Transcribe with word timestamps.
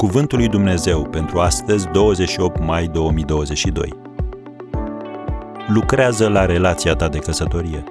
Cuvântul 0.00 0.38
lui 0.38 0.48
Dumnezeu 0.48 1.08
pentru 1.08 1.40
astăzi, 1.40 1.88
28 1.88 2.60
mai 2.60 2.88
2022. 2.88 3.92
Lucrează 5.68 6.28
la 6.28 6.46
relația 6.46 6.94
ta 6.94 7.08
de 7.08 7.18
căsătorie. 7.18 7.84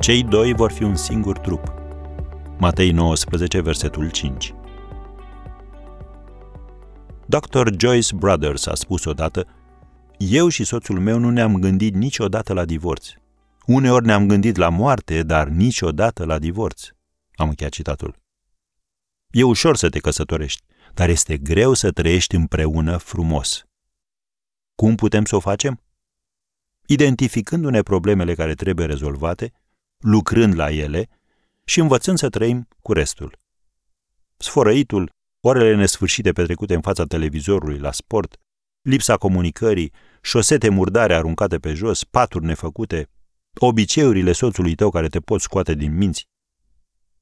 Cei 0.00 0.22
doi 0.22 0.52
vor 0.52 0.72
fi 0.72 0.82
un 0.82 0.96
singur 0.96 1.38
trup. 1.38 1.72
Matei 2.58 2.90
19, 2.90 3.60
versetul 3.60 4.10
5. 4.10 4.54
Dr. 7.26 7.68
Joyce 7.78 8.14
Brothers 8.14 8.66
a 8.66 8.74
spus 8.74 9.04
odată, 9.04 9.46
Eu 10.16 10.48
și 10.48 10.64
soțul 10.64 11.00
meu 11.00 11.18
nu 11.18 11.30
ne-am 11.30 11.54
gândit 11.54 11.94
niciodată 11.94 12.52
la 12.52 12.64
divorț. 12.64 13.08
Uneori 13.66 14.06
ne-am 14.06 14.26
gândit 14.26 14.56
la 14.56 14.68
moarte, 14.68 15.22
dar 15.22 15.46
niciodată 15.46 16.24
la 16.24 16.38
divorț. 16.38 16.88
Am 17.34 17.48
încheiat 17.48 17.72
citatul. 17.72 18.25
E 19.30 19.42
ușor 19.42 19.76
să 19.76 19.88
te 19.88 19.98
căsătorești, 19.98 20.62
dar 20.94 21.08
este 21.08 21.38
greu 21.38 21.74
să 21.74 21.90
trăiești 21.90 22.34
împreună 22.34 22.96
frumos. 22.96 23.64
Cum 24.74 24.94
putem 24.94 25.24
să 25.24 25.36
o 25.36 25.40
facem? 25.40 25.80
Identificându-ne 26.86 27.82
problemele 27.82 28.34
care 28.34 28.54
trebuie 28.54 28.86
rezolvate, 28.86 29.52
lucrând 29.98 30.54
la 30.54 30.70
ele 30.70 31.08
și 31.64 31.80
învățând 31.80 32.18
să 32.18 32.28
trăim 32.28 32.68
cu 32.82 32.92
restul. 32.92 33.38
Sfărăitul, 34.36 35.10
orele 35.40 35.74
nesfârșite 35.74 36.32
petrecute 36.32 36.74
în 36.74 36.80
fața 36.80 37.04
televizorului 37.04 37.78
la 37.78 37.92
sport, 37.92 38.36
lipsa 38.82 39.16
comunicării, 39.16 39.92
șosete 40.22 40.68
murdare 40.68 41.14
aruncate 41.14 41.58
pe 41.58 41.74
jos, 41.74 42.04
paturi 42.04 42.44
nefăcute, 42.44 43.08
obiceiurile 43.58 44.32
soțului 44.32 44.74
tău 44.74 44.90
care 44.90 45.08
te 45.08 45.20
pot 45.20 45.40
scoate 45.40 45.74
din 45.74 45.96
minți. 45.96 46.28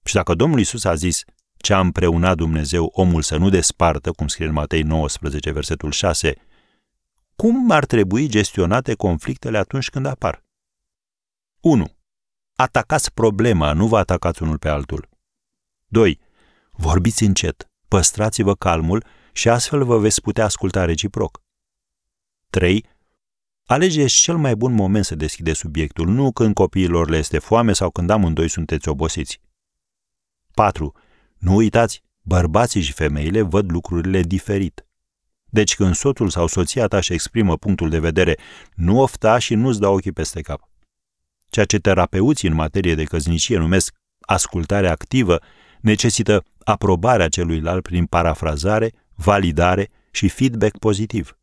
Și 0.05 0.15
dacă 0.15 0.35
Domnul 0.35 0.61
Isus 0.61 0.85
a 0.85 0.95
zis, 0.95 1.25
ce 1.65 1.75
a 1.75 1.81
împreunat 1.81 2.37
Dumnezeu 2.37 2.85
omul 2.85 3.23
să 3.23 3.37
nu 3.37 3.49
despartă, 3.49 4.13
cum 4.13 4.29
scrie 4.29 4.47
în 4.47 4.53
Matei 4.53 4.83
19, 4.83 5.51
versetul 5.51 5.91
6, 5.91 6.35
cum 7.37 7.71
ar 7.71 7.85
trebui 7.85 8.29
gestionate 8.29 8.95
conflictele 8.95 9.59
atunci 9.59 9.91
când 9.91 10.07
apar? 10.07 10.45
1. 11.61 11.87
Atacați 12.57 13.13
problema, 13.13 13.73
nu 13.73 13.87
vă 13.87 13.99
atacați 13.99 14.43
unul 14.43 14.59
pe 14.59 14.69
altul. 14.69 15.09
2. 15.87 16.21
Vorbiți 16.71 17.25
încet, 17.25 17.71
păstrați-vă 17.89 18.55
calmul 18.55 19.05
și 19.33 19.49
astfel 19.49 19.85
vă 19.85 19.99
veți 19.99 20.21
putea 20.21 20.45
asculta 20.45 20.85
reciproc. 20.85 21.43
3. 22.51 22.85
Alegeți 23.67 24.15
cel 24.15 24.37
mai 24.37 24.55
bun 24.55 24.73
moment 24.73 25.05
să 25.05 25.15
deschide 25.15 25.53
subiectul, 25.53 26.09
nu 26.09 26.33
când 26.33 26.55
copiilor 26.55 27.09
le 27.09 27.17
este 27.17 27.39
foame 27.39 27.73
sau 27.73 27.91
când 27.91 28.11
amândoi 28.11 28.49
sunteți 28.49 28.89
obosiți. 28.89 29.41
4. 30.55 30.95
Nu 31.45 31.55
uitați, 31.55 32.03
bărbații 32.23 32.81
și 32.81 32.93
femeile 32.93 33.43
văd 33.43 33.71
lucrurile 33.71 34.23
diferit. 34.23 34.87
Deci 35.45 35.75
când 35.75 35.95
soțul 35.95 36.29
sau 36.29 36.47
soția 36.47 36.87
ta 36.87 36.97
își 36.97 37.13
exprimă 37.13 37.57
punctul 37.57 37.89
de 37.91 37.99
vedere, 37.99 38.39
nu 38.75 39.01
ofta 39.01 39.39
și 39.39 39.55
nu-ți 39.55 39.81
da 39.81 39.89
ochii 39.89 40.13
peste 40.13 40.41
cap. 40.41 40.69
Ceea 41.49 41.65
ce 41.65 41.79
terapeuții 41.79 42.49
în 42.49 42.55
materie 42.55 42.95
de 42.95 43.05
căznicie 43.05 43.59
numesc 43.59 43.95
ascultare 44.21 44.89
activă 44.89 45.41
necesită 45.81 46.45
aprobarea 46.59 47.29
celuilalt 47.29 47.83
prin 47.83 48.07
parafrazare, 48.07 48.93
validare 49.15 49.91
și 50.11 50.29
feedback 50.29 50.79
pozitiv. 50.79 51.39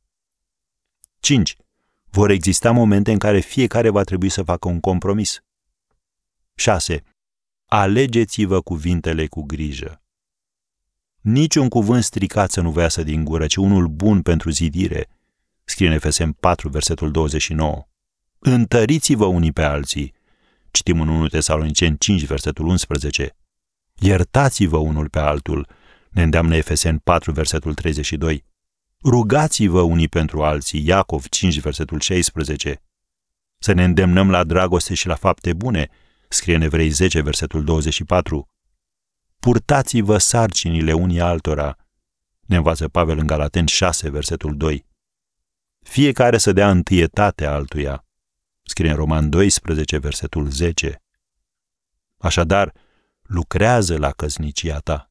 5. 1.19 1.55
Vor 2.09 2.29
exista 2.29 2.71
momente 2.71 3.11
în 3.11 3.17
care 3.17 3.39
fiecare 3.39 3.89
va 3.89 4.03
trebui 4.03 4.29
să 4.29 4.43
facă 4.43 4.67
un 4.67 4.79
compromis. 4.79 5.39
6 6.55 7.03
alegeți-vă 7.73 8.61
cuvintele 8.61 9.27
cu 9.27 9.41
grijă. 9.43 10.01
Niciun 11.21 11.69
cuvânt 11.69 12.03
stricat 12.03 12.51
să 12.51 12.61
nu 12.61 12.71
vă 12.71 12.81
iasă 12.81 13.03
din 13.03 13.23
gură, 13.23 13.47
ci 13.47 13.55
unul 13.55 13.87
bun 13.87 14.21
pentru 14.21 14.49
zidire, 14.49 15.07
scrie 15.63 15.87
în 15.87 15.93
Efesem 15.93 16.31
4, 16.31 16.69
versetul 16.69 17.11
29. 17.11 17.87
Întăriți-vă 18.39 19.25
unii 19.25 19.51
pe 19.51 19.61
alții, 19.61 20.13
citim 20.71 21.01
în 21.01 21.07
1 21.07 21.27
Tesaloniceni 21.27 21.97
5, 21.97 22.25
versetul 22.25 22.65
11. 22.65 23.35
Iertați-vă 23.99 24.77
unul 24.77 25.09
pe 25.09 25.19
altul, 25.19 25.67
ne 26.09 26.23
îndeamnă 26.23 26.55
Efesen 26.55 26.97
4, 26.97 27.31
versetul 27.31 27.73
32. 27.73 28.45
Rugați-vă 29.03 29.81
unii 29.81 30.07
pentru 30.07 30.43
alții, 30.43 30.85
Iacov 30.85 31.27
5, 31.27 31.59
versetul 31.59 31.99
16. 31.99 32.81
Să 33.57 33.73
ne 33.73 33.83
îndemnăm 33.83 34.29
la 34.29 34.43
dragoste 34.43 34.93
și 34.93 35.07
la 35.07 35.15
fapte 35.15 35.53
bune, 35.53 35.89
scrie 36.33 36.55
în 36.55 36.61
Evrei 36.61 36.89
10, 36.89 37.21
versetul 37.21 37.63
24. 37.63 38.47
Purtați-vă 39.39 40.17
sarcinile 40.17 40.93
unii 40.93 41.21
altora, 41.21 41.77
ne 42.41 42.55
învață 42.55 42.87
Pavel 42.87 43.17
în 43.17 43.27
Galaten 43.27 43.65
6, 43.65 44.09
versetul 44.09 44.57
2. 44.57 44.85
Fiecare 45.79 46.37
să 46.37 46.51
dea 46.51 46.69
întâietate 46.69 47.45
altuia, 47.45 48.05
scrie 48.63 48.89
în 48.89 48.95
Roman 48.95 49.29
12, 49.29 49.97
versetul 49.97 50.49
10. 50.49 51.03
Așadar, 52.17 52.73
lucrează 53.21 53.97
la 53.97 54.11
căsnicia 54.11 54.79
ta. 54.79 55.10